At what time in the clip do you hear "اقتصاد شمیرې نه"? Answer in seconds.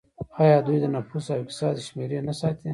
1.41-2.33